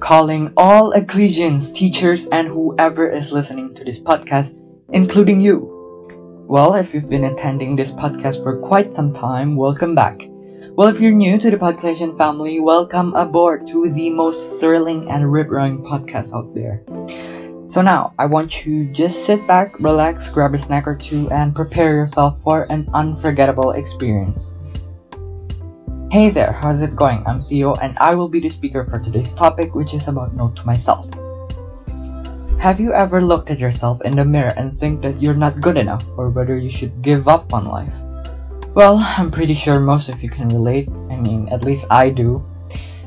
calling 0.00 0.52
all 0.56 0.92
Ecclesians, 0.92 1.72
teachers, 1.72 2.26
and 2.28 2.48
whoever 2.48 3.08
is 3.08 3.32
listening 3.32 3.74
to 3.74 3.84
this 3.84 3.98
podcast, 3.98 4.60
including 4.90 5.40
you. 5.40 5.74
Well, 6.48 6.74
if 6.74 6.94
you've 6.94 7.10
been 7.10 7.24
attending 7.24 7.76
this 7.76 7.90
podcast 7.90 8.42
for 8.42 8.58
quite 8.58 8.94
some 8.94 9.10
time, 9.10 9.56
welcome 9.56 9.94
back. 9.94 10.28
Well, 10.72 10.88
if 10.88 11.00
you're 11.00 11.12
new 11.12 11.38
to 11.38 11.50
the 11.50 11.56
Podclasion 11.56 12.16
family, 12.16 12.60
welcome 12.60 13.12
aboard 13.14 13.66
to 13.68 13.90
the 13.90 14.10
most 14.10 14.60
thrilling 14.60 15.10
and 15.10 15.30
rip-roaring 15.30 15.82
podcast 15.82 16.32
out 16.32 16.54
there. 16.54 16.82
So 17.66 17.82
now, 17.82 18.14
I 18.18 18.26
want 18.26 18.64
you 18.64 18.86
just 18.86 19.26
sit 19.26 19.46
back, 19.46 19.78
relax, 19.80 20.30
grab 20.30 20.54
a 20.54 20.58
snack 20.58 20.86
or 20.86 20.94
two, 20.94 21.28
and 21.30 21.54
prepare 21.54 21.94
yourself 21.94 22.40
for 22.42 22.62
an 22.70 22.88
unforgettable 22.94 23.72
experience. 23.72 24.54
Hey 26.10 26.30
there, 26.30 26.52
how's 26.52 26.80
it 26.80 26.96
going? 26.96 27.22
I'm 27.26 27.44
Theo, 27.44 27.74
and 27.84 27.92
I 27.98 28.14
will 28.14 28.30
be 28.30 28.40
the 28.40 28.48
speaker 28.48 28.82
for 28.82 28.98
today's 28.98 29.34
topic, 29.34 29.74
which 29.74 29.92
is 29.92 30.08
about 30.08 30.32
note 30.32 30.56
to 30.56 30.64
myself. 30.64 31.04
Have 32.56 32.80
you 32.80 32.94
ever 32.94 33.20
looked 33.20 33.50
at 33.50 33.58
yourself 33.58 34.00
in 34.00 34.16
the 34.16 34.24
mirror 34.24 34.54
and 34.56 34.72
think 34.72 35.02
that 35.02 35.20
you're 35.20 35.36
not 35.36 35.60
good 35.60 35.76
enough, 35.76 36.02
or 36.16 36.30
whether 36.30 36.56
you 36.56 36.70
should 36.70 37.02
give 37.02 37.28
up 37.28 37.52
on 37.52 37.66
life? 37.66 37.92
Well, 38.72 38.96
I'm 38.96 39.30
pretty 39.30 39.52
sure 39.52 39.80
most 39.80 40.08
of 40.08 40.22
you 40.22 40.30
can 40.30 40.48
relate. 40.48 40.88
I 41.10 41.16
mean, 41.16 41.46
at 41.50 41.62
least 41.62 41.84
I 41.90 42.08
do. 42.08 42.40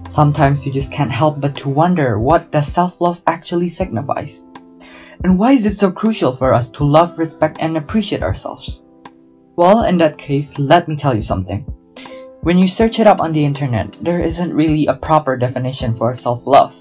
Sometimes 0.08 0.64
you 0.68 0.72
just 0.72 0.94
can't 0.94 1.12
help 1.12 1.42
but 1.42 1.56
to 1.56 1.70
wonder 1.70 2.20
what 2.20 2.52
does 2.52 2.68
self-love 2.68 3.24
actually 3.26 3.70
signifies? 3.70 4.46
And 5.24 5.40
why 5.40 5.54
is 5.54 5.66
it 5.66 5.80
so 5.80 5.90
crucial 5.90 6.38
for 6.38 6.54
us 6.54 6.70
to 6.78 6.84
love, 6.84 7.18
respect, 7.18 7.58
and 7.62 7.78
appreciate 7.78 8.22
ourselves? 8.22 8.86
Well, 9.56 9.86
in 9.86 9.98
that 9.98 10.20
case, 10.20 10.60
let 10.60 10.88
me 10.88 10.96
tell 10.96 11.16
you 11.16 11.24
something. 11.24 11.66
When 12.42 12.58
you 12.58 12.68
search 12.68 12.98
it 12.98 13.06
up 13.06 13.22
on 13.22 13.34
the 13.34 13.46
internet, 13.46 13.94
there 14.02 14.20
isn't 14.20 14.52
really 14.52 14.88
a 14.88 14.98
proper 14.98 15.38
definition 15.38 15.94
for 15.94 16.16
self-love. 16.16 16.74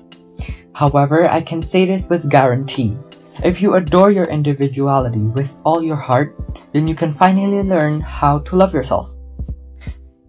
However, 0.73 1.29
I 1.29 1.43
can 1.43 1.61
say 1.61 1.85
this 1.85 2.09
with 2.09 2.31
guarantee. 2.31 2.97
If 3.45 3.61
you 3.61 3.75
adore 3.75 4.11
your 4.11 4.25
individuality 4.25 5.21
with 5.21 5.55
all 5.63 5.83
your 5.83 6.01
heart, 6.01 6.35
then 6.73 6.89
you 6.89 6.95
can 6.95 7.13
finally 7.13 7.63
learn 7.63 8.01
how 8.01 8.39
to 8.49 8.57
love 8.57 8.73
yourself. 8.73 9.13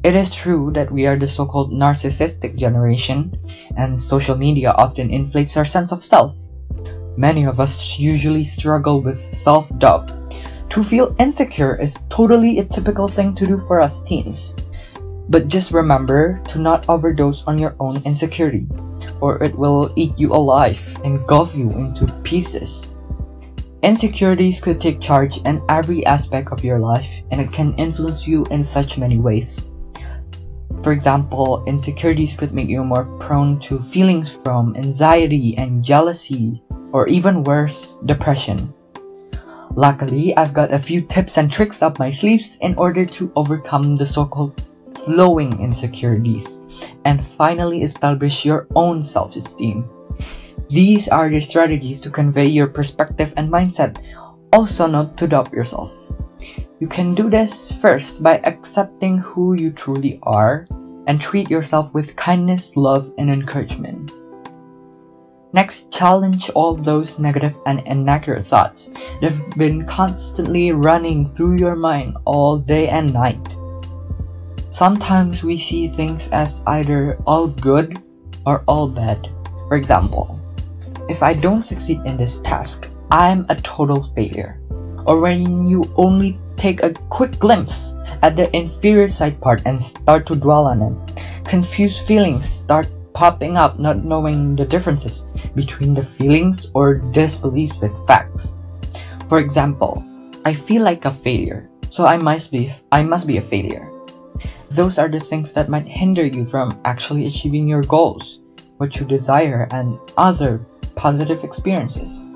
It 0.03 0.15
is 0.15 0.35
true 0.35 0.69
that 0.75 0.91
we 0.91 1.07
are 1.07 1.15
the 1.15 1.27
so-called 1.27 1.71
narcissistic 1.71 2.57
generation, 2.57 3.31
and 3.77 3.97
social 3.97 4.35
media 4.35 4.71
often 4.75 5.09
inflates 5.09 5.55
our 5.55 5.63
sense 5.63 5.93
of 5.93 6.03
self. 6.03 6.35
Many 7.15 7.45
of 7.45 7.61
us 7.61 7.97
usually 7.97 8.43
struggle 8.43 8.99
with 8.99 9.33
self-doubt. 9.33 10.11
To 10.71 10.83
feel 10.83 11.15
insecure 11.19 11.79
is 11.79 12.03
totally 12.09 12.59
a 12.59 12.65
typical 12.65 13.07
thing 13.07 13.33
to 13.35 13.47
do 13.47 13.59
for 13.59 13.79
us 13.79 14.03
teens. 14.03 14.57
But 15.29 15.47
just 15.47 15.71
remember 15.71 16.41
to 16.49 16.59
not 16.59 16.87
overdose 16.89 17.43
on 17.45 17.57
your 17.57 17.75
own 17.79 18.01
insecurity, 18.05 18.67
or 19.21 19.41
it 19.43 19.57
will 19.57 19.93
eat 19.95 20.17
you 20.17 20.33
alive, 20.33 20.81
and 21.03 21.25
gulf 21.27 21.55
you 21.55 21.69
into 21.71 22.07
pieces. 22.23 22.95
Insecurities 23.83 24.59
could 24.59 24.79
take 24.79 25.01
charge 25.01 25.37
in 25.45 25.61
every 25.67 26.05
aspect 26.05 26.51
of 26.51 26.63
your 26.63 26.79
life, 26.79 27.21
and 27.31 27.41
it 27.41 27.51
can 27.51 27.73
influence 27.75 28.27
you 28.27 28.45
in 28.51 28.63
such 28.63 28.97
many 28.97 29.17
ways. 29.17 29.65
For 30.83 30.91
example, 30.91 31.63
insecurities 31.65 32.35
could 32.35 32.53
make 32.53 32.69
you 32.69 32.83
more 32.83 33.05
prone 33.17 33.59
to 33.59 33.79
feelings 33.79 34.29
from 34.29 34.75
anxiety 34.75 35.57
and 35.57 35.83
jealousy, 35.83 36.61
or 36.91 37.07
even 37.07 37.43
worse, 37.43 37.97
depression. 38.05 38.73
Luckily, 39.75 40.35
I've 40.35 40.53
got 40.53 40.73
a 40.73 40.79
few 40.79 41.01
tips 41.01 41.37
and 41.37 41.51
tricks 41.51 41.81
up 41.81 41.97
my 41.97 42.11
sleeves 42.11 42.57
in 42.61 42.75
order 42.75 43.05
to 43.05 43.31
overcome 43.35 43.95
the 43.95 44.05
so-called 44.05 44.61
flowing 45.05 45.59
insecurities 45.61 46.61
and 47.05 47.25
finally 47.25 47.83
establish 47.83 48.45
your 48.45 48.67
own 48.75 49.03
self-esteem. 49.03 49.85
These 50.69 51.09
are 51.09 51.29
the 51.29 51.41
strategies 51.41 51.99
to 52.01 52.09
convey 52.09 52.47
your 52.47 52.67
perspective 52.67 53.33
and 53.35 53.51
mindset, 53.51 53.97
also 54.53 54.87
not 54.87 55.17
to 55.17 55.27
doubt 55.27 55.51
yourself. 55.51 55.91
You 56.79 56.87
can 56.87 57.13
do 57.13 57.29
this 57.29 57.71
first 57.71 58.23
by 58.23 58.41
accepting 58.43 59.19
who 59.19 59.53
you 59.53 59.71
truly 59.71 60.19
are 60.23 60.65
and 61.07 61.19
treat 61.19 61.49
yourself 61.49 61.93
with 61.93 62.15
kindness, 62.15 62.77
love, 62.77 63.11
and 63.17 63.29
encouragement. 63.29 64.11
Next, 65.53 65.91
challenge 65.91 66.49
all 66.51 66.75
those 66.75 67.19
negative 67.19 67.57
and 67.65 67.81
inaccurate 67.85 68.45
thoughts 68.45 68.87
that 69.19 69.31
have 69.31 69.49
been 69.57 69.85
constantly 69.85 70.71
running 70.71 71.27
through 71.27 71.57
your 71.57 71.75
mind 71.75 72.15
all 72.23 72.57
day 72.57 72.87
and 72.87 73.13
night. 73.13 73.57
Sometimes 74.71 75.43
we 75.43 75.59
see 75.59 75.91
things 75.91 76.31
as 76.31 76.63
either 76.65 77.19
all 77.27 77.51
good 77.51 77.99
or 78.47 78.63
all 78.71 78.87
bad. 78.87 79.27
For 79.67 79.75
example, 79.75 80.39
if 81.11 81.21
I 81.21 81.33
don't 81.33 81.67
succeed 81.67 81.99
in 82.05 82.15
this 82.15 82.39
task, 82.39 82.87
I'm 83.11 83.45
a 83.49 83.59
total 83.59 84.01
failure. 84.15 84.63
Or 85.03 85.19
when 85.19 85.67
you 85.67 85.91
only 85.97 86.39
take 86.55 86.83
a 86.83 86.95
quick 87.11 87.37
glimpse 87.37 87.95
at 88.23 88.37
the 88.37 88.47
inferior 88.55 89.09
side 89.09 89.41
part 89.41 89.61
and 89.65 89.75
start 89.75 90.25
to 90.27 90.39
dwell 90.39 90.63
on 90.63 90.79
it, 90.81 90.95
confused 91.43 92.07
feelings 92.07 92.47
start 92.47 92.87
popping 93.11 93.57
up 93.57 93.77
not 93.77 94.05
knowing 94.05 94.55
the 94.55 94.63
differences 94.63 95.27
between 95.53 95.93
the 95.93 96.03
feelings 96.03 96.71
or 96.73 97.03
disbelief 97.11 97.75
with 97.81 97.91
facts. 98.07 98.55
For 99.27 99.39
example, 99.39 99.99
I 100.45 100.53
feel 100.53 100.83
like 100.83 101.03
a 101.03 101.11
failure, 101.11 101.67
so 101.89 102.05
I 102.05 102.15
must 102.15 102.55
be 102.55 102.71
I 102.89 103.03
must 103.03 103.27
be 103.27 103.35
a 103.35 103.43
failure. 103.43 103.90
Those 104.71 104.97
are 104.97 105.09
the 105.09 105.19
things 105.19 105.51
that 105.53 105.67
might 105.67 105.85
hinder 105.85 106.25
you 106.25 106.45
from 106.45 106.79
actually 106.85 107.27
achieving 107.27 107.67
your 107.67 107.83
goals, 107.83 108.39
what 108.77 108.95
you 108.95 109.05
desire, 109.05 109.67
and 109.71 109.99
other 110.15 110.65
positive 110.95 111.43
experiences. 111.43 112.29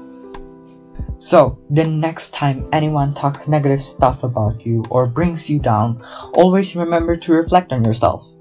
So, 1.17 1.57
the 1.69 1.87
next 1.87 2.33
time 2.33 2.67
anyone 2.73 3.13
talks 3.13 3.47
negative 3.47 3.81
stuff 3.81 4.23
about 4.23 4.65
you 4.65 4.83
or 4.89 5.07
brings 5.07 5.49
you 5.49 5.59
down, 5.59 6.03
always 6.33 6.75
remember 6.75 7.15
to 7.15 7.31
reflect 7.31 7.71
on 7.71 7.85
yourself. 7.85 8.35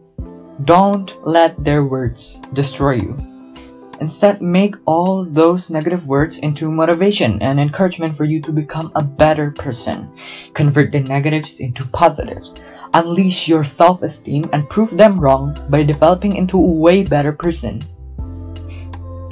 Don't 0.65 1.15
let 1.25 1.63
their 1.63 1.85
words 1.85 2.41
destroy 2.53 2.95
you. 2.95 3.34
Instead, 4.01 4.43
make 4.43 4.75
all 4.87 5.25
those 5.25 5.71
negative 5.71 6.07
words 6.07 6.39
into 6.39 6.71
motivation 6.71 7.41
and 7.43 7.61
encouragement 7.61 8.17
for 8.17 8.25
you 8.25 8.41
to 8.43 8.53
become 8.53 8.91
a 8.95 9.03
better 9.03 9.51
person. 9.51 10.11
Convert 10.53 10.93
the 10.93 11.01
negatives 11.01 11.61
into 11.61 11.85
positives. 11.87 12.55
Unleash 12.95 13.49
your 13.49 13.65
self-esteem 13.65 14.51
and 14.53 14.69
prove 14.69 14.91
them 14.91 15.19
wrong 15.19 15.57
by 15.71 15.83
developing 15.83 16.37
into 16.37 16.59
a 16.59 16.73
way 16.73 17.05
better 17.05 17.33
person. 17.33 17.83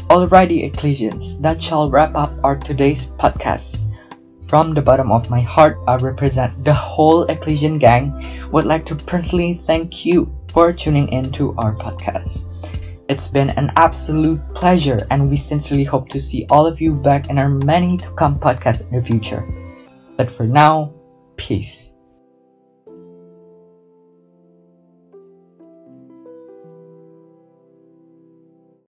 Alrighty, 0.08 0.64
Ecclesians, 0.64 1.40
that 1.40 1.60
shall 1.60 1.90
wrap 1.90 2.14
up 2.16 2.32
our 2.44 2.56
today's 2.56 3.08
podcast. 3.18 3.88
From 4.46 4.74
the 4.74 4.82
bottom 4.82 5.10
of 5.10 5.30
my 5.30 5.40
heart, 5.40 5.78
I 5.88 5.96
represent 5.96 6.64
the 6.64 6.74
whole 6.74 7.24
Ecclesian 7.24 7.78
gang. 7.78 8.22
Would 8.52 8.66
like 8.66 8.84
to 8.86 8.94
personally 8.94 9.54
thank 9.54 10.04
you 10.04 10.30
for 10.52 10.72
tuning 10.72 11.08
in 11.08 11.32
to 11.32 11.54
our 11.56 11.74
podcast. 11.74 12.44
It's 13.12 13.28
been 13.28 13.50
an 13.50 13.70
absolute 13.76 14.40
pleasure, 14.54 15.06
and 15.10 15.28
we 15.28 15.36
sincerely 15.36 15.84
hope 15.84 16.08
to 16.08 16.18
see 16.18 16.46
all 16.48 16.64
of 16.64 16.80
you 16.80 16.94
back 16.94 17.28
in 17.28 17.36
our 17.36 17.50
many 17.50 17.98
to 17.98 18.10
come 18.12 18.40
podcasts 18.40 18.88
in 18.88 18.96
the 18.96 19.04
future. 19.04 19.44
But 20.16 20.30
for 20.30 20.46
now, 20.46 20.94
peace. 21.36 21.92